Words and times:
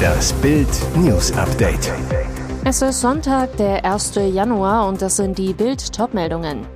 Das 0.00 0.32
Bild 0.34 0.68
News 0.96 1.32
Update. 1.32 1.92
Es 2.64 2.82
ist 2.82 3.00
Sonntag, 3.00 3.56
der 3.56 3.84
1. 3.84 4.14
Januar 4.32 4.88
und 4.88 5.00
das 5.02 5.16
sind 5.16 5.38
die 5.38 5.52
Bild 5.52 5.92
Topmeldungen. 5.92 6.66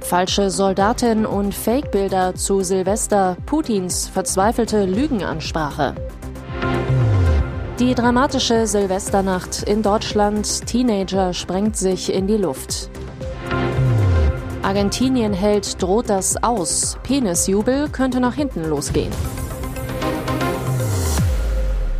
Falsche 0.00 0.50
Soldatin 0.50 1.26
und 1.26 1.54
Fake-Bilder 1.54 2.34
zu 2.34 2.62
Silvester, 2.62 3.36
Putins 3.46 4.08
verzweifelte 4.08 4.84
Lügenansprache. 4.84 5.94
Die 7.78 7.94
dramatische 7.94 8.66
Silvesternacht 8.66 9.62
in 9.62 9.82
Deutschland, 9.82 10.66
Teenager 10.66 11.32
sprengt 11.32 11.76
sich 11.76 12.12
in 12.12 12.26
die 12.26 12.36
Luft. 12.36 12.90
Argentinien 14.62 15.32
hält, 15.32 15.80
droht 15.80 16.10
das 16.10 16.42
aus. 16.42 16.98
Penisjubel 17.02 17.88
könnte 17.88 18.20
nach 18.20 18.34
hinten 18.34 18.68
losgehen. 18.68 19.12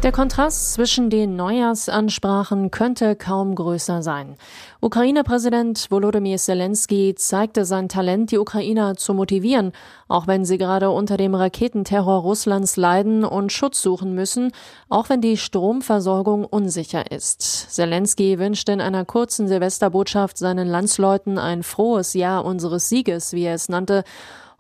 Der 0.08 0.14
Kontrast 0.14 0.72
zwischen 0.72 1.10
den 1.10 1.36
Neujahrsansprachen 1.36 2.70
könnte 2.70 3.14
kaum 3.14 3.54
größer 3.54 4.02
sein. 4.02 4.36
Ukraine-Präsident 4.80 5.90
Volodymyr 5.90 6.38
Zelensky 6.38 7.14
zeigte 7.14 7.66
sein 7.66 7.90
Talent, 7.90 8.30
die 8.30 8.38
Ukrainer 8.38 8.96
zu 8.96 9.12
motivieren, 9.12 9.72
auch 10.08 10.26
wenn 10.26 10.46
sie 10.46 10.56
gerade 10.56 10.88
unter 10.88 11.18
dem 11.18 11.34
Raketenterror 11.34 12.22
Russlands 12.22 12.78
leiden 12.78 13.22
und 13.22 13.52
Schutz 13.52 13.82
suchen 13.82 14.14
müssen, 14.14 14.52
auch 14.88 15.10
wenn 15.10 15.20
die 15.20 15.36
Stromversorgung 15.36 16.46
unsicher 16.46 17.12
ist. 17.12 17.42
Zelensky 17.42 18.38
wünschte 18.38 18.72
in 18.72 18.80
einer 18.80 19.04
kurzen 19.04 19.46
Silvesterbotschaft 19.46 20.38
seinen 20.38 20.68
Landsleuten 20.68 21.36
ein 21.36 21.62
frohes 21.62 22.14
Jahr 22.14 22.46
unseres 22.46 22.88
Sieges, 22.88 23.34
wie 23.34 23.42
er 23.42 23.56
es 23.56 23.68
nannte, 23.68 24.04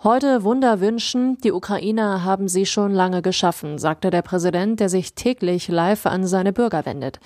Heute 0.04 0.44
Wunder 0.44 0.78
wünschen, 0.78 1.38
die 1.38 1.50
Ukrainer 1.50 2.22
haben 2.22 2.46
sie 2.46 2.66
schon 2.66 2.92
lange 2.92 3.20
geschaffen, 3.20 3.78
sagte 3.78 4.10
der 4.10 4.22
Präsident, 4.22 4.78
der 4.78 4.88
sich 4.88 5.16
täglich 5.16 5.66
live 5.66 6.06
an 6.06 6.24
seine 6.24 6.52
Bürger 6.52 6.86
wendet. 6.86 7.18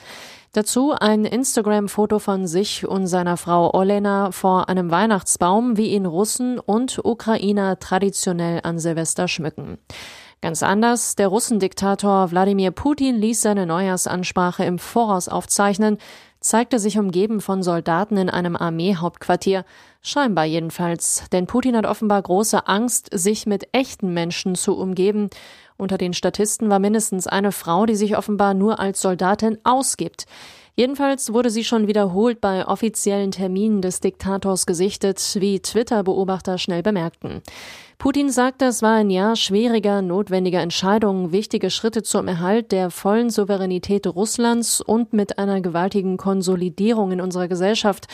Dazu 0.52 0.92
ein 0.98 1.26
Instagram-Foto 1.26 2.18
von 2.18 2.46
sich 2.46 2.88
und 2.88 3.08
seiner 3.08 3.36
Frau 3.36 3.74
Olena 3.74 4.30
vor 4.32 4.70
einem 4.70 4.90
Weihnachtsbaum, 4.90 5.76
wie 5.76 5.88
ihn 5.88 6.06
Russen 6.06 6.58
und 6.58 6.98
Ukrainer 7.04 7.78
traditionell 7.78 8.60
an 8.62 8.78
Silvester 8.78 9.28
schmücken. 9.28 9.76
Ganz 10.40 10.62
anders, 10.62 11.14
der 11.14 11.28
Russendiktator 11.28 12.30
Wladimir 12.30 12.70
Putin 12.70 13.16
ließ 13.16 13.42
seine 13.42 13.66
Neujahrsansprache 13.66 14.64
im 14.64 14.78
Voraus 14.78 15.28
aufzeichnen, 15.28 15.98
zeigte 16.42 16.78
sich 16.78 16.98
umgeben 16.98 17.40
von 17.40 17.62
Soldaten 17.62 18.16
in 18.16 18.28
einem 18.28 18.56
Armeehauptquartier, 18.56 19.64
scheinbar 20.02 20.44
jedenfalls, 20.44 21.24
denn 21.32 21.46
Putin 21.46 21.76
hat 21.76 21.86
offenbar 21.86 22.20
große 22.20 22.66
Angst, 22.66 23.08
sich 23.12 23.46
mit 23.46 23.68
echten 23.72 24.12
Menschen 24.12 24.54
zu 24.54 24.76
umgeben. 24.76 25.30
Unter 25.78 25.98
den 25.98 26.12
Statisten 26.12 26.68
war 26.68 26.78
mindestens 26.78 27.26
eine 27.26 27.52
Frau, 27.52 27.86
die 27.86 27.96
sich 27.96 28.16
offenbar 28.16 28.54
nur 28.54 28.78
als 28.78 29.00
Soldatin 29.00 29.58
ausgibt. 29.64 30.26
Jedenfalls 30.74 31.34
wurde 31.34 31.50
sie 31.50 31.64
schon 31.64 31.86
wiederholt 31.86 32.40
bei 32.40 32.66
offiziellen 32.66 33.30
Terminen 33.30 33.82
des 33.82 34.00
Diktators 34.00 34.64
gesichtet, 34.64 35.36
wie 35.38 35.60
Twitter-Beobachter 35.60 36.56
schnell 36.56 36.82
bemerkten. 36.82 37.42
Putin 37.98 38.30
sagte, 38.30 38.64
es 38.64 38.80
war 38.80 38.94
ein 38.94 39.10
Jahr 39.10 39.36
schwieriger, 39.36 40.00
notwendiger 40.00 40.60
Entscheidungen, 40.60 41.30
wichtige 41.30 41.70
Schritte 41.70 42.02
zum 42.02 42.26
Erhalt 42.26 42.72
der 42.72 42.90
vollen 42.90 43.28
Souveränität 43.28 44.06
Russlands 44.06 44.80
und 44.80 45.12
mit 45.12 45.38
einer 45.38 45.60
gewaltigen 45.60 46.16
Konsolidierung 46.16 47.12
in 47.12 47.20
unserer 47.20 47.48
Gesellschaft. 47.48 48.08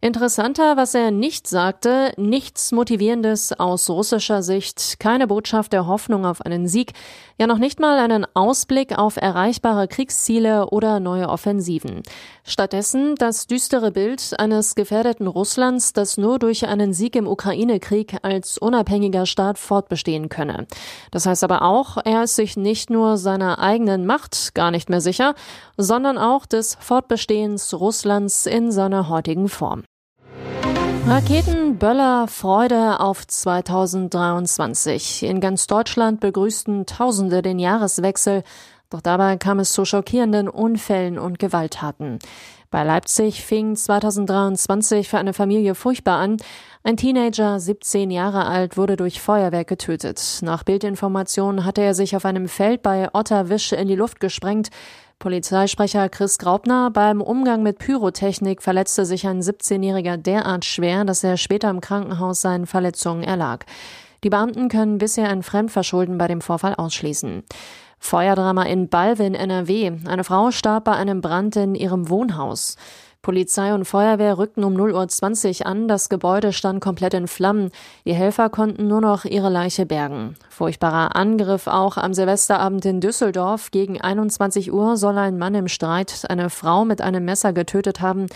Interessanter, 0.00 0.76
was 0.76 0.94
er 0.94 1.10
nicht 1.10 1.48
sagte, 1.48 2.12
nichts 2.16 2.70
Motivierendes 2.70 3.58
aus 3.58 3.90
russischer 3.90 4.44
Sicht, 4.44 5.00
keine 5.00 5.26
Botschaft 5.26 5.72
der 5.72 5.88
Hoffnung 5.88 6.24
auf 6.24 6.40
einen 6.40 6.68
Sieg, 6.68 6.92
ja 7.36 7.48
noch 7.48 7.58
nicht 7.58 7.80
mal 7.80 7.98
einen 7.98 8.24
Ausblick 8.32 8.96
auf 8.96 9.16
erreichbare 9.16 9.88
Kriegsziele 9.88 10.70
oder 10.70 11.00
neue 11.00 11.28
Offensiven. 11.28 12.04
Stattdessen 12.44 13.16
das 13.16 13.48
düstere 13.48 13.90
Bild 13.90 14.38
eines 14.38 14.76
gefährdeten 14.76 15.26
Russlands, 15.26 15.94
das 15.94 16.16
nur 16.16 16.38
durch 16.38 16.68
einen 16.68 16.92
Sieg 16.92 17.16
im 17.16 17.26
Ukraine-Krieg 17.26 18.18
als 18.22 18.56
unabhängiger 18.56 19.26
Staat 19.26 19.58
fortbestehen 19.58 20.28
könne. 20.28 20.68
Das 21.10 21.26
heißt 21.26 21.42
aber 21.42 21.62
auch, 21.62 21.98
er 22.04 22.22
ist 22.22 22.36
sich 22.36 22.56
nicht 22.56 22.88
nur 22.88 23.16
seiner 23.16 23.58
eigenen 23.58 24.06
Macht 24.06 24.54
gar 24.54 24.70
nicht 24.70 24.90
mehr 24.90 25.00
sicher, 25.00 25.34
sondern 25.76 26.18
auch 26.18 26.46
des 26.46 26.76
Fortbestehens 26.76 27.74
Russlands 27.74 28.46
in 28.46 28.70
seiner 28.70 29.08
heutigen 29.08 29.48
Form. 29.48 29.82
Raketen, 31.10 31.78
Böller, 31.78 32.28
Freude 32.28 33.00
auf 33.00 33.26
2023. 33.26 35.22
In 35.22 35.40
ganz 35.40 35.66
Deutschland 35.66 36.20
begrüßten 36.20 36.84
Tausende 36.84 37.40
den 37.40 37.58
Jahreswechsel, 37.58 38.42
doch 38.90 39.00
dabei 39.00 39.38
kam 39.38 39.58
es 39.58 39.72
zu 39.72 39.86
schockierenden 39.86 40.50
Unfällen 40.50 41.18
und 41.18 41.38
Gewalttaten. 41.38 42.18
Bei 42.70 42.84
Leipzig 42.84 43.42
fing 43.44 43.76
2023 43.76 45.08
für 45.08 45.16
eine 45.16 45.32
Familie 45.32 45.74
furchtbar 45.74 46.18
an. 46.18 46.36
Ein 46.82 46.98
Teenager, 46.98 47.58
17 47.58 48.10
Jahre 48.10 48.44
alt, 48.44 48.76
wurde 48.76 48.96
durch 48.96 49.22
Feuerwerk 49.22 49.68
getötet. 49.68 50.40
Nach 50.42 50.64
Bildinformationen 50.64 51.64
hatte 51.64 51.80
er 51.80 51.94
sich 51.94 52.14
auf 52.14 52.26
einem 52.26 52.46
Feld 52.46 52.82
bei 52.82 53.08
Otterwisch 53.14 53.72
in 53.72 53.88
die 53.88 53.94
Luft 53.94 54.20
gesprengt. 54.20 54.68
Polizeisprecher 55.18 56.10
Chris 56.10 56.36
Graupner, 56.36 56.90
beim 56.90 57.22
Umgang 57.22 57.62
mit 57.62 57.78
Pyrotechnik 57.78 58.62
verletzte 58.62 59.06
sich 59.06 59.26
ein 59.26 59.40
17-Jähriger 59.40 60.18
derart 60.18 60.66
schwer, 60.66 61.06
dass 61.06 61.24
er 61.24 61.38
später 61.38 61.70
im 61.70 61.80
Krankenhaus 61.80 62.42
seinen 62.42 62.66
Verletzungen 62.66 63.22
erlag. 63.22 63.64
Die 64.24 64.30
Beamten 64.30 64.68
können 64.68 64.98
bisher 64.98 65.28
ein 65.28 65.42
Fremdverschulden 65.42 66.18
bei 66.18 66.26
dem 66.26 66.40
Vorfall 66.40 66.74
ausschließen. 66.74 67.44
Feuerdrama 68.00 68.64
in 68.64 68.88
Balvin, 68.88 69.34
NRW. 69.34 69.92
Eine 70.06 70.24
Frau 70.24 70.50
starb 70.50 70.84
bei 70.84 70.92
einem 70.92 71.20
Brand 71.20 71.56
in 71.56 71.74
ihrem 71.74 72.08
Wohnhaus. 72.08 72.76
Polizei 73.20 73.74
und 73.74 73.84
Feuerwehr 73.84 74.38
rückten 74.38 74.62
um 74.62 74.74
0.20 74.74 75.60
Uhr 75.60 75.66
an, 75.66 75.88
das 75.88 76.08
Gebäude 76.08 76.52
stand 76.52 76.80
komplett 76.80 77.14
in 77.14 77.26
Flammen. 77.26 77.70
Die 78.06 78.14
Helfer 78.14 78.48
konnten 78.48 78.86
nur 78.86 79.00
noch 79.00 79.24
ihre 79.24 79.50
Leiche 79.50 79.86
bergen. 79.86 80.36
Furchtbarer 80.48 81.16
Angriff 81.16 81.66
auch 81.66 81.96
am 81.96 82.14
Silvesterabend 82.14 82.84
in 82.86 83.00
Düsseldorf. 83.00 83.72
Gegen 83.72 84.00
21 84.00 84.72
Uhr 84.72 84.96
soll 84.96 85.18
ein 85.18 85.36
Mann 85.36 85.56
im 85.56 85.68
Streit 85.68 86.24
eine 86.28 86.48
Frau 86.48 86.84
mit 86.84 87.02
einem 87.02 87.24
Messer 87.24 87.52
getötet 87.52 88.00
haben. 88.00 88.26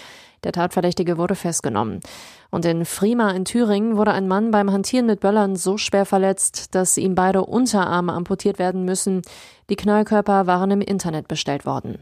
Der 0.44 0.52
Tatverdächtige 0.52 1.18
wurde 1.18 1.34
festgenommen. 1.34 2.00
Und 2.50 2.64
in 2.64 2.84
Frima 2.84 3.30
in 3.30 3.44
Thüringen 3.44 3.96
wurde 3.96 4.12
ein 4.12 4.28
Mann 4.28 4.50
beim 4.50 4.72
Hantieren 4.72 5.06
mit 5.06 5.20
Böllern 5.20 5.56
so 5.56 5.78
schwer 5.78 6.04
verletzt, 6.04 6.74
dass 6.74 6.96
ihm 6.96 7.14
beide 7.14 7.44
Unterarme 7.44 8.12
amputiert 8.12 8.58
werden 8.58 8.84
müssen. 8.84 9.22
Die 9.70 9.76
Knallkörper 9.76 10.46
waren 10.46 10.70
im 10.70 10.80
Internet 10.80 11.28
bestellt 11.28 11.64
worden. 11.64 11.98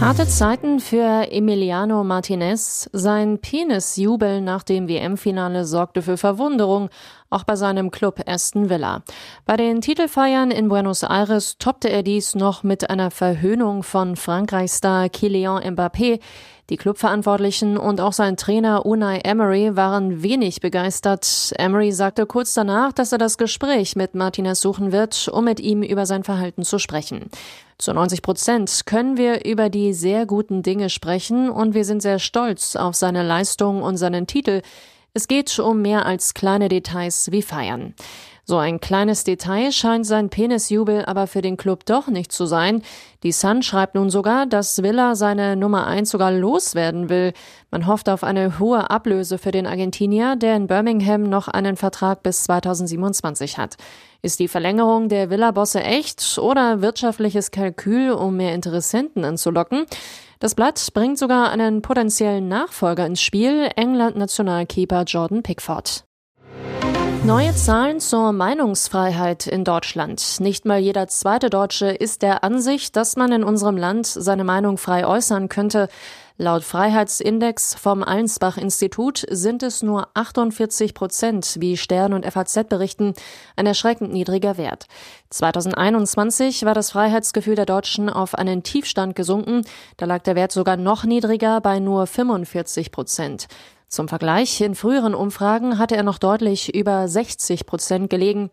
Harte 0.00 0.26
Zeiten 0.26 0.80
für 0.80 1.30
Emiliano 1.30 2.02
Martinez. 2.04 2.88
Sein 2.94 3.38
Penisjubel 3.38 4.40
nach 4.40 4.62
dem 4.62 4.88
WM-Finale 4.88 5.66
sorgte 5.66 6.00
für 6.00 6.16
Verwunderung, 6.16 6.88
auch 7.28 7.44
bei 7.44 7.54
seinem 7.54 7.90
Club 7.90 8.22
Aston 8.26 8.70
Villa. 8.70 9.02
Bei 9.44 9.58
den 9.58 9.82
Titelfeiern 9.82 10.50
in 10.52 10.70
Buenos 10.70 11.02
Aires 11.02 11.58
toppte 11.58 11.90
er 11.90 12.02
dies 12.02 12.34
noch 12.34 12.62
mit 12.62 12.88
einer 12.88 13.10
Verhöhnung 13.10 13.82
von 13.82 14.16
Frankreichs-Star 14.16 15.10
Kylian 15.10 15.62
Mbappé. 15.74 16.20
Die 16.70 16.76
Clubverantwortlichen 16.76 17.76
und 17.76 18.00
auch 18.00 18.12
sein 18.12 18.36
Trainer 18.36 18.86
Unai 18.86 19.18
Emery 19.24 19.74
waren 19.74 20.22
wenig 20.22 20.60
begeistert. 20.60 21.52
Emery 21.58 21.90
sagte 21.90 22.26
kurz 22.26 22.54
danach, 22.54 22.92
dass 22.92 23.10
er 23.10 23.18
das 23.18 23.38
Gespräch 23.38 23.96
mit 23.96 24.14
Martinez 24.14 24.60
suchen 24.60 24.92
wird, 24.92 25.26
um 25.26 25.44
mit 25.44 25.58
ihm 25.58 25.82
über 25.82 26.06
sein 26.06 26.22
Verhalten 26.22 26.62
zu 26.62 26.78
sprechen. 26.78 27.28
Zu 27.78 27.92
90 27.92 28.22
Prozent 28.22 28.82
können 28.86 29.16
wir 29.16 29.44
über 29.44 29.68
die 29.68 29.92
sehr 29.92 30.26
guten 30.26 30.62
Dinge 30.62 30.90
sprechen 30.90 31.50
und 31.50 31.74
wir 31.74 31.84
sind 31.84 32.02
sehr 32.02 32.20
stolz 32.20 32.76
auf 32.76 32.94
seine 32.94 33.24
Leistung 33.24 33.82
und 33.82 33.96
seinen 33.96 34.28
Titel. 34.28 34.62
Es 35.12 35.26
geht 35.26 35.58
um 35.58 35.82
mehr 35.82 36.06
als 36.06 36.34
kleine 36.34 36.68
Details 36.68 37.32
wie 37.32 37.42
Feiern. 37.42 37.96
So 38.50 38.58
ein 38.58 38.80
kleines 38.80 39.22
Detail 39.22 39.70
scheint 39.70 40.04
sein 40.04 40.28
Penisjubel 40.28 41.04
aber 41.04 41.28
für 41.28 41.40
den 41.40 41.56
Club 41.56 41.86
doch 41.86 42.08
nicht 42.08 42.32
zu 42.32 42.46
sein. 42.46 42.82
Die 43.22 43.30
Sun 43.30 43.62
schreibt 43.62 43.94
nun 43.94 44.10
sogar, 44.10 44.44
dass 44.44 44.82
Villa 44.82 45.14
seine 45.14 45.54
Nummer 45.54 45.86
1 45.86 46.10
sogar 46.10 46.32
loswerden 46.32 47.08
will. 47.08 47.32
Man 47.70 47.86
hofft 47.86 48.08
auf 48.08 48.24
eine 48.24 48.58
hohe 48.58 48.90
Ablöse 48.90 49.38
für 49.38 49.52
den 49.52 49.68
Argentinier, 49.68 50.34
der 50.34 50.56
in 50.56 50.66
Birmingham 50.66 51.22
noch 51.22 51.46
einen 51.46 51.76
Vertrag 51.76 52.24
bis 52.24 52.42
2027 52.42 53.56
hat. 53.56 53.76
Ist 54.20 54.40
die 54.40 54.48
Verlängerung 54.48 55.08
der 55.08 55.30
Villa-Bosse 55.30 55.84
echt 55.84 56.36
oder 56.36 56.82
wirtschaftliches 56.82 57.52
Kalkül, 57.52 58.10
um 58.10 58.36
mehr 58.36 58.56
Interessenten 58.56 59.24
anzulocken? 59.24 59.86
Das 60.40 60.56
Blatt 60.56 60.84
bringt 60.92 61.20
sogar 61.20 61.52
einen 61.52 61.82
potenziellen 61.82 62.48
Nachfolger 62.48 63.06
ins 63.06 63.22
Spiel, 63.22 63.68
England-Nationalkeeper 63.76 65.04
Jordan 65.04 65.44
Pickford. 65.44 66.09
Neue 67.24 67.54
Zahlen 67.54 68.00
zur 68.00 68.32
Meinungsfreiheit 68.32 69.46
in 69.46 69.62
Deutschland. 69.62 70.40
Nicht 70.40 70.64
mal 70.64 70.78
jeder 70.78 71.06
zweite 71.06 71.50
Deutsche 71.50 71.88
ist 71.88 72.22
der 72.22 72.42
Ansicht, 72.42 72.96
dass 72.96 73.14
man 73.16 73.30
in 73.30 73.44
unserem 73.44 73.76
Land 73.76 74.06
seine 74.06 74.42
Meinung 74.42 74.78
frei 74.78 75.06
äußern 75.06 75.50
könnte. 75.50 75.90
Laut 76.42 76.64
Freiheitsindex 76.64 77.74
vom 77.74 78.02
Allensbach-Institut 78.02 79.26
sind 79.28 79.62
es 79.62 79.82
nur 79.82 80.08
48 80.14 80.94
Prozent, 80.94 81.56
wie 81.58 81.76
Stern 81.76 82.14
und 82.14 82.24
FAZ 82.24 82.66
berichten, 82.66 83.12
ein 83.56 83.66
erschreckend 83.66 84.10
niedriger 84.10 84.56
Wert. 84.56 84.86
2021 85.28 86.64
war 86.64 86.72
das 86.72 86.92
Freiheitsgefühl 86.92 87.56
der 87.56 87.66
Deutschen 87.66 88.08
auf 88.08 88.34
einen 88.34 88.62
Tiefstand 88.62 89.16
gesunken. 89.16 89.66
Da 89.98 90.06
lag 90.06 90.22
der 90.22 90.34
Wert 90.34 90.52
sogar 90.52 90.78
noch 90.78 91.04
niedriger 91.04 91.60
bei 91.60 91.78
nur 91.78 92.06
45 92.06 92.90
Prozent. 92.90 93.46
Zum 93.88 94.08
Vergleich, 94.08 94.62
in 94.62 94.74
früheren 94.74 95.14
Umfragen 95.14 95.76
hatte 95.76 95.96
er 95.96 96.04
noch 96.04 96.18
deutlich 96.18 96.74
über 96.74 97.06
60 97.06 97.66
Prozent 97.66 98.08
gelegen. 98.08 98.48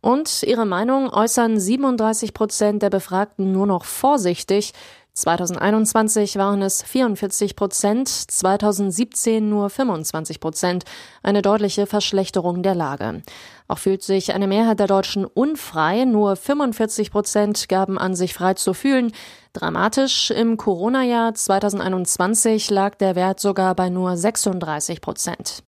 Und 0.00 0.42
ihre 0.42 0.66
Meinung 0.66 1.12
äußern 1.12 1.60
37 1.60 2.34
Prozent 2.34 2.82
der 2.82 2.90
Befragten 2.90 3.52
nur 3.52 3.66
noch 3.66 3.84
vorsichtig. 3.84 4.72
2021 5.18 6.36
waren 6.36 6.62
es 6.62 6.82
44 6.82 7.56
Prozent, 7.56 8.08
2017 8.08 9.48
nur 9.48 9.68
25 9.68 10.38
Prozent. 10.38 10.84
Eine 11.24 11.42
deutliche 11.42 11.86
Verschlechterung 11.86 12.62
der 12.62 12.76
Lage. 12.76 13.22
Auch 13.66 13.78
fühlt 13.78 14.02
sich 14.02 14.32
eine 14.32 14.46
Mehrheit 14.46 14.78
der 14.78 14.86
Deutschen 14.86 15.24
unfrei. 15.24 16.04
Nur 16.04 16.36
45 16.36 17.10
Prozent 17.10 17.68
gaben 17.68 17.98
an, 17.98 18.14
sich 18.14 18.32
frei 18.32 18.54
zu 18.54 18.74
fühlen. 18.74 19.10
Dramatisch 19.54 20.30
im 20.30 20.56
Corona-Jahr 20.56 21.34
2021 21.34 22.70
lag 22.70 22.94
der 22.94 23.16
Wert 23.16 23.40
sogar 23.40 23.74
bei 23.74 23.90
nur 23.90 24.16
36 24.16 25.00
Prozent. 25.00 25.64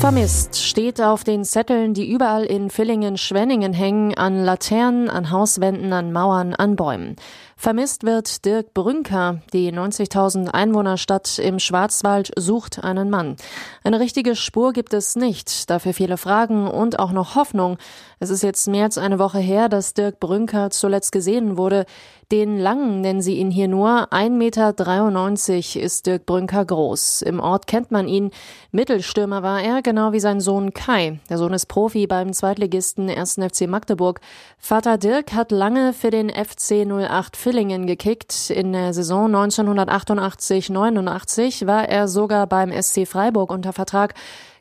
Vermisst 0.00 0.62
steht 0.62 1.00
auf 1.00 1.24
den 1.24 1.42
Zetteln, 1.44 1.94
die 1.94 2.08
überall 2.08 2.44
in 2.44 2.68
Villingen-Schwenningen 2.68 3.72
hängen, 3.72 4.14
an 4.14 4.44
Laternen, 4.44 5.08
an 5.08 5.30
Hauswänden, 5.30 5.92
an 5.92 6.12
Mauern, 6.12 6.54
an 6.54 6.76
Bäumen. 6.76 7.16
Vermisst 7.58 8.04
wird 8.04 8.44
Dirk 8.44 8.74
Brünker. 8.74 9.40
Die 9.54 9.72
90.000 9.72 10.50
Einwohnerstadt 10.50 11.38
im 11.38 11.58
Schwarzwald 11.58 12.30
sucht 12.36 12.84
einen 12.84 13.08
Mann. 13.08 13.36
Eine 13.82 13.98
richtige 13.98 14.36
Spur 14.36 14.74
gibt 14.74 14.92
es 14.92 15.16
nicht. 15.16 15.70
Dafür 15.70 15.94
viele 15.94 16.18
Fragen 16.18 16.68
und 16.68 16.98
auch 16.98 17.12
noch 17.12 17.34
Hoffnung. 17.34 17.78
Es 18.20 18.28
ist 18.28 18.42
jetzt 18.42 18.68
mehr 18.68 18.84
als 18.84 18.98
eine 18.98 19.18
Woche 19.18 19.38
her, 19.38 19.70
dass 19.70 19.94
Dirk 19.94 20.20
Brünker 20.20 20.70
zuletzt 20.70 21.12
gesehen 21.12 21.56
wurde. 21.56 21.86
Den 22.32 22.58
Langen 22.58 23.02
nennen 23.02 23.22
sie 23.22 23.36
ihn 23.36 23.52
hier 23.52 23.68
nur. 23.68 24.12
1,93 24.12 24.30
Meter 24.30 25.84
ist 25.84 26.06
Dirk 26.06 26.26
Brünker 26.26 26.64
groß. 26.64 27.22
Im 27.22 27.38
Ort 27.38 27.68
kennt 27.68 27.92
man 27.92 28.08
ihn. 28.08 28.32
Mittelstürmer 28.72 29.44
war 29.44 29.62
er, 29.62 29.80
genau 29.80 30.12
wie 30.12 30.18
sein 30.18 30.40
Sohn 30.40 30.74
Kai. 30.74 31.20
Der 31.30 31.38
Sohn 31.38 31.52
ist 31.52 31.66
Profi 31.66 32.08
beim 32.08 32.32
Zweitligisten 32.32 33.08
1. 33.08 33.34
FC 33.34 33.68
Magdeburg. 33.68 34.20
Vater 34.58 34.98
Dirk 34.98 35.34
hat 35.34 35.52
lange 35.52 35.92
für 35.92 36.10
den 36.10 36.28
FC 36.28 36.84
08 36.84 37.36
Villingen 37.46 37.86
gekickt. 37.86 38.50
In 38.50 38.72
der 38.72 38.92
Saison 38.92 39.32
1988-89 39.32 41.68
war 41.68 41.88
er 41.88 42.08
sogar 42.08 42.48
beim 42.48 42.72
SC 42.72 43.06
Freiburg 43.06 43.52
unter 43.52 43.72
Vertrag, 43.72 44.14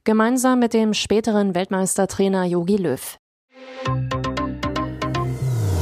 gemeinsam 0.04 0.60
mit 0.60 0.76
dem 0.76 0.94
späteren 0.94 1.56
Weltmeistertrainer 1.56 2.46
Jogi 2.46 2.76
Löw. 2.76 3.18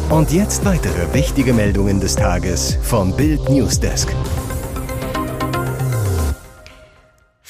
Und 0.09 0.31
jetzt 0.31 0.63
weitere 0.63 1.13
wichtige 1.13 1.51
Meldungen 1.51 1.99
des 1.99 2.15
Tages 2.15 2.77
vom 2.81 3.13
Bild 3.17 3.49
Newsdesk. 3.49 4.07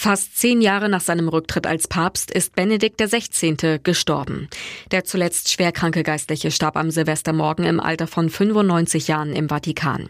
Fast 0.03 0.37
zehn 0.37 0.59
Jahre 0.59 0.89
nach 0.89 0.99
seinem 0.99 1.29
Rücktritt 1.29 1.65
als 1.65 1.87
Papst 1.87 2.29
ist 2.29 2.57
Benedikt 2.57 3.01
XVI. 3.01 3.79
gestorben. 3.81 4.49
Der 4.91 5.05
zuletzt 5.05 5.49
schwerkranke 5.49 6.03
Geistliche 6.03 6.51
starb 6.51 6.75
am 6.75 6.91
Silvestermorgen 6.91 7.63
im 7.63 7.79
Alter 7.79 8.07
von 8.07 8.29
95 8.29 9.07
Jahren 9.07 9.31
im 9.33 9.47
Vatikan. 9.47 10.09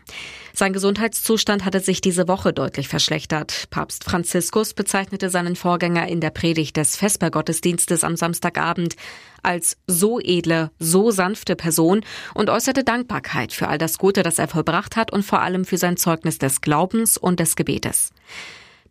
Sein 0.51 0.73
Gesundheitszustand 0.73 1.63
hatte 1.63 1.79
sich 1.79 2.01
diese 2.01 2.27
Woche 2.27 2.53
deutlich 2.53 2.87
verschlechtert. 2.87 3.65
Papst 3.69 4.03
Franziskus 4.03 4.73
bezeichnete 4.73 5.29
seinen 5.29 5.55
Vorgänger 5.55 6.07
in 6.07 6.21
der 6.21 6.31
Predigt 6.31 6.75
des 6.75 6.95
Vespergottesdienstes 6.95 8.03
am 8.03 8.15
Samstagabend 8.15 8.95
als 9.43 9.77
so 9.85 10.19
edle, 10.19 10.71
so 10.79 11.11
sanfte 11.11 11.55
Person 11.55 12.01
und 12.33 12.49
äußerte 12.49 12.83
Dankbarkeit 12.83 13.53
für 13.53 13.67
all 13.67 13.77
das 13.77 13.99
Gute, 13.99 14.23
das 14.23 14.39
er 14.39 14.47
vollbracht 14.47 14.95
hat 14.95 15.13
und 15.13 15.21
vor 15.21 15.43
allem 15.43 15.65
für 15.65 15.77
sein 15.77 15.97
Zeugnis 15.97 16.39
des 16.39 16.61
Glaubens 16.61 17.15
und 17.15 17.39
des 17.39 17.55
Gebetes. 17.55 18.09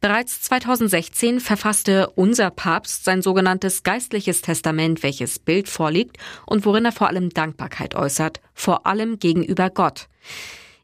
Bereits 0.02 0.40
2016 0.42 1.38
verfasste 1.38 2.10
unser 2.16 2.50
Papst 2.50 3.04
sein 3.04 3.22
sogenanntes 3.22 3.84
geistliches 3.84 4.42
Testament, 4.42 5.04
welches 5.04 5.38
Bild 5.38 5.68
vorliegt 5.68 6.16
und 6.44 6.66
worin 6.66 6.84
er 6.84 6.90
vor 6.90 7.06
allem 7.06 7.30
Dankbarkeit 7.30 7.94
äußert, 7.94 8.40
vor 8.52 8.84
allem 8.84 9.20
gegenüber 9.20 9.70
Gott. 9.70 10.08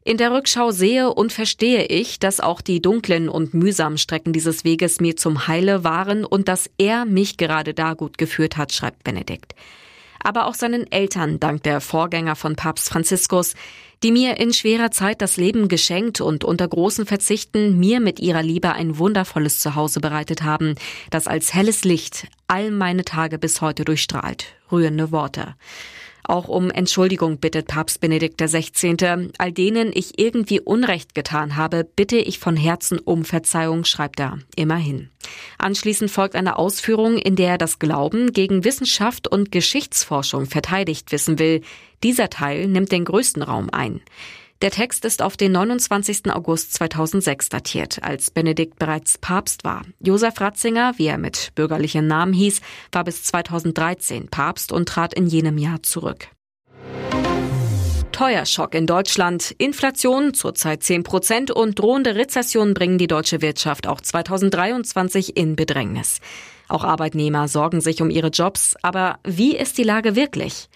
In 0.05 0.15
der 0.15 0.31
Rückschau 0.31 0.71
sehe 0.71 1.13
und 1.13 1.33
verstehe 1.33 1.87
ich, 1.87 2.19
dass 2.19 2.39
auch 2.39 2.61
die 2.61 2.81
dunklen 2.81 3.27
und 3.27 3.53
mühsamen 3.53 3.97
Strecken 3.97 4.31
dieses 4.31 4.63
Weges 4.63 5.01
mir 5.01 5.17
zum 5.17 5.47
Heile 5.47 5.83
waren 5.83 6.23
und 6.23 6.47
dass 6.47 6.69
er 6.77 7.03
mich 7.03 7.35
gerade 7.35 7.73
da 7.73 7.95
gut 7.95 8.17
geführt 8.17 8.55
hat, 8.55 8.71
schreibt 8.71 9.03
Benedikt 9.03 9.53
aber 10.23 10.47
auch 10.47 10.53
seinen 10.53 10.91
Eltern 10.91 11.39
dank 11.39 11.63
der 11.63 11.81
Vorgänger 11.81 12.35
von 12.35 12.55
Papst 12.55 12.89
Franziskus, 12.89 13.55
die 14.03 14.11
mir 14.11 14.37
in 14.37 14.53
schwerer 14.53 14.91
Zeit 14.91 15.21
das 15.21 15.37
Leben 15.37 15.67
geschenkt 15.67 16.21
und 16.21 16.43
unter 16.43 16.67
großen 16.67 17.05
Verzichten 17.05 17.79
mir 17.79 17.99
mit 17.99 18.19
ihrer 18.19 18.43
Liebe 18.43 18.71
ein 18.73 18.97
wundervolles 18.97 19.59
Zuhause 19.59 19.99
bereitet 19.99 20.43
haben, 20.43 20.75
das 21.09 21.27
als 21.27 21.53
helles 21.53 21.83
Licht 21.83 22.27
all 22.47 22.71
meine 22.71 23.03
Tage 23.03 23.37
bis 23.37 23.61
heute 23.61 23.83
durchstrahlt. 23.85 24.55
Rührende 24.71 25.11
Worte. 25.11 25.55
Auch 26.23 26.47
um 26.47 26.69
Entschuldigung 26.69 27.37
bittet 27.37 27.67
Papst 27.67 28.01
Benedikt 28.01 28.41
XVI. 28.41 29.29
All 29.37 29.51
denen 29.51 29.91
ich 29.93 30.19
irgendwie 30.19 30.59
Unrecht 30.59 31.15
getan 31.15 31.55
habe, 31.55 31.83
bitte 31.83 32.17
ich 32.17 32.39
von 32.39 32.55
Herzen 32.55 32.99
um 32.99 33.25
Verzeihung, 33.25 33.85
schreibt 33.85 34.19
er. 34.19 34.39
Immerhin. 34.55 35.09
Anschließend 35.57 36.11
folgt 36.11 36.35
eine 36.35 36.57
Ausführung, 36.57 37.17
in 37.17 37.35
der 37.35 37.51
er 37.51 37.57
das 37.57 37.79
Glauben 37.79 38.33
gegen 38.33 38.63
Wissenschaft 38.63 39.27
und 39.27 39.51
Geschichtsforschung 39.51 40.45
verteidigt 40.45 41.11
wissen 41.11 41.39
will. 41.39 41.61
Dieser 42.03 42.29
Teil 42.29 42.67
nimmt 42.67 42.91
den 42.91 43.05
größten 43.05 43.43
Raum 43.43 43.69
ein. 43.71 44.01
Der 44.61 44.71
Text 44.71 45.05
ist 45.05 45.21
auf 45.21 45.37
den 45.37 45.53
29. 45.53 46.33
August 46.33 46.73
2006 46.73 47.47
datiert, 47.47 48.03
als 48.03 48.29
Benedikt 48.29 48.77
bereits 48.77 49.17
Papst 49.17 49.63
war. 49.63 49.83
Josef 50.01 50.41
Ratzinger, 50.41 50.95
wie 50.97 51.07
er 51.07 51.17
mit 51.17 51.51
bürgerlichem 51.55 52.05
Namen 52.05 52.33
hieß, 52.33 52.59
war 52.91 53.05
bis 53.05 53.23
2013 53.23 54.27
Papst 54.27 54.73
und 54.73 54.89
trat 54.89 55.13
in 55.13 55.27
jenem 55.27 55.57
Jahr 55.57 55.81
zurück. 55.81 56.27
Teuerschock 58.11 58.75
in 58.75 58.85
Deutschland. 58.85 59.55
Inflation 59.59 60.33
zurzeit 60.33 60.83
10 60.83 61.03
Prozent 61.03 61.51
und 61.51 61.79
drohende 61.79 62.15
Rezession 62.15 62.73
bringen 62.73 62.97
die 62.97 63.07
deutsche 63.07 63.41
Wirtschaft 63.41 63.87
auch 63.87 64.01
2023 64.01 65.37
in 65.37 65.55
Bedrängnis. 65.55 66.19
Auch 66.67 66.83
Arbeitnehmer 66.83 67.47
sorgen 67.47 67.79
sich 67.79 68.01
um 68.01 68.09
ihre 68.09 68.27
Jobs. 68.27 68.75
Aber 68.81 69.19
wie 69.23 69.55
ist 69.55 69.77
die 69.77 69.83
Lage 69.83 70.17
wirklich? 70.17 70.67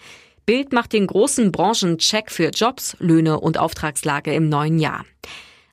Bild 0.46 0.74
macht 0.74 0.92
den 0.92 1.06
großen 1.06 1.52
Branchencheck 1.52 2.30
für 2.30 2.50
Jobs, 2.50 2.96
Löhne 3.00 3.40
und 3.40 3.58
Auftragslage 3.58 4.34
im 4.34 4.48
neuen 4.48 4.78
Jahr. 4.78 5.04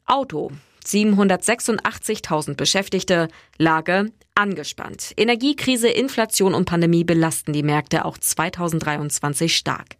Auto. 0.06 0.51
786.000 0.86 2.56
Beschäftigte, 2.56 3.28
Lage 3.58 4.12
angespannt. 4.34 5.13
Energiekrise, 5.18 5.90
Inflation 5.90 6.54
und 6.54 6.66
Pandemie 6.66 7.04
belasten 7.04 7.54
die 7.54 7.63
Märkte 7.63 8.06
auch 8.06 8.18
2023 8.18 9.56
stark. 9.56 9.98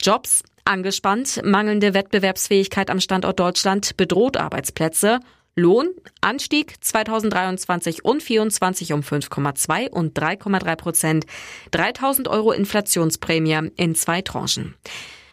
Jobs 0.00 0.42
angespannt, 0.64 1.40
mangelnde 1.44 1.94
Wettbewerbsfähigkeit 1.94 2.90
am 2.90 3.00
Standort 3.00 3.38
Deutschland 3.38 3.96
bedroht 3.96 4.36
Arbeitsplätze 4.36 5.20
Lohn 5.58 5.90
Anstieg 6.20 6.74
2023 6.80 8.04
und 8.04 8.22
2024 8.22 8.92
um 8.92 9.00
5,2 9.00 9.90
und 9.90 10.16
3,3 10.16 10.76
Prozent. 10.76 11.26
3000 11.72 12.28
Euro 12.28 12.52
Inflationsprämie 12.52 13.72
in 13.74 13.96
zwei 13.96 14.22
Tranchen. 14.22 14.76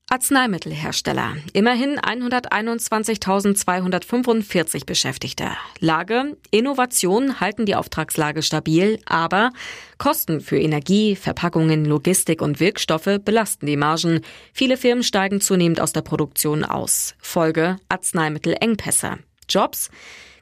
Arzneimittelhersteller. 0.10 1.38
Immerhin 1.54 2.00
121.245 2.00 4.86
Beschäftigte. 4.86 5.50
Lage, 5.80 6.36
Innovation 6.50 7.40
halten 7.40 7.68
die 7.68 7.76
Auftragslage 7.76 8.42
stabil, 8.42 8.98
aber 9.06 9.52
Kosten 10.00 10.42
für 10.42 10.58
Energie, 10.58 11.16
Verpackungen, 11.16 11.86
Logistik 11.86 12.42
und 12.42 12.60
Wirkstoffe 12.60 13.20
belasten 13.24 13.68
die 13.68 13.78
Margen. 13.78 14.22
Viele 14.54 14.78
Firmen 14.78 15.04
steigen 15.04 15.40
zunehmend 15.40 15.80
aus 15.80 15.94
der 15.94 16.02
Produktion 16.02 16.64
aus. 16.64 17.14
Folge 17.20 17.76
Arzneimittelengpässe. 17.90 19.20
Jobs. 19.50 19.90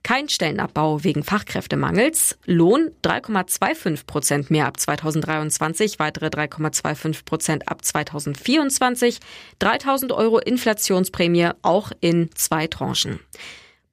Kein 0.03 0.27
Stellenabbau 0.27 1.05
wegen 1.05 1.23
Fachkräftemangels. 1.23 2.37
Lohn 2.45 2.91
3,25 3.03 4.05
Prozent 4.05 4.51
mehr 4.51 4.67
ab 4.67 4.77
2023, 4.77 5.97
weitere 5.97 6.27
3,25 6.27 7.23
Prozent 7.23 7.69
ab 7.69 7.85
2024. 7.85 9.19
3000 9.59 10.11
Euro 10.11 10.39
Inflationsprämie 10.39 11.51
auch 11.61 11.91
in 12.01 12.29
zwei 12.35 12.67
Tranchen. 12.67 13.21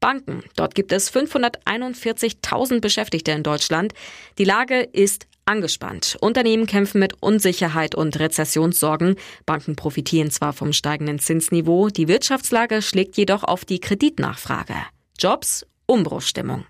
Banken. 0.01 0.43
Dort 0.57 0.75
gibt 0.75 0.91
es 0.93 1.13
541.000 1.13 2.81
Beschäftigte 2.81 3.31
in 3.31 3.45
Deutschland. 3.45 3.93
Die 4.39 4.45
Lage 4.45 4.81
ist 4.81 5.27
angespannt. 5.45 6.17
Unternehmen 6.21 6.67
kämpfen 6.67 6.99
mit 6.99 7.23
Unsicherheit 7.23 7.95
und 7.95 8.19
Rezessionssorgen. 8.19 9.17
Banken 9.47 9.77
profitieren 9.77 10.31
zwar 10.31 10.53
vom 10.53 10.73
steigenden 10.73 11.19
Zinsniveau, 11.19 11.89
die 11.89 12.09
Wirtschaftslage 12.09 12.83
schlägt 12.83 13.17
jedoch 13.17 13.45
auf 13.45 13.65
die 13.65 13.81
Kreditnachfrage. 13.81 14.75
Jobs 15.21 15.67
Umbruchstimmung. 15.87 16.65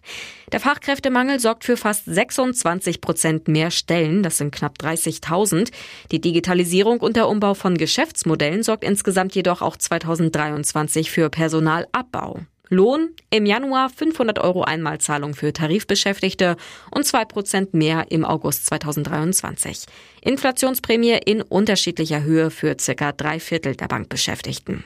Der 0.51 0.61
Fachkräftemangel 0.61 1.41
sorgt 1.41 1.65
für 1.65 1.77
fast 1.77 2.07
26 2.07 3.03
Prozent 3.03 3.49
mehr 3.49 3.71
Stellen, 3.71 4.23
das 4.23 4.39
sind 4.39 4.51
knapp 4.51 4.79
30.000. 4.81 5.71
Die 6.11 6.23
Digitalisierung 6.23 7.01
und 7.01 7.17
der 7.17 7.29
Umbau 7.29 7.53
von 7.53 7.77
Geschäftsmodellen 7.77 8.63
sorgt 8.63 8.83
insgesamt 8.83 9.35
jedoch 9.35 9.61
auch 9.61 9.77
2023 9.77 11.11
für 11.11 11.29
Personalabbau. 11.29 12.41
Lohn 12.71 13.11
im 13.31 13.47
Januar 13.47 13.91
500 13.91 14.39
Euro 14.39 14.63
Einmalzahlung 14.63 15.35
für 15.35 15.53
Tarifbeschäftigte 15.53 16.57
und 16.91 17.05
2 17.05 17.25
Prozent 17.27 17.75
mehr 17.75 18.07
im 18.11 18.25
August 18.25 18.67
2023. 18.67 19.87
Inflationsprämie 20.23 21.19
in 21.27 21.43
unterschiedlicher 21.43 22.23
Höhe 22.23 22.51
für 22.51 22.77
circa 22.81 23.13
drei 23.13 23.41
Viertel 23.41 23.75
der 23.75 23.89
Bankbeschäftigten. 23.89 24.85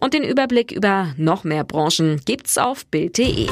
Und 0.00 0.14
den 0.14 0.24
Überblick 0.24 0.72
über 0.72 1.12
noch 1.16 1.44
mehr 1.44 1.64
Branchen 1.64 2.20
gibt's 2.24 2.58
auf 2.58 2.86
Bild.de. 2.86 3.48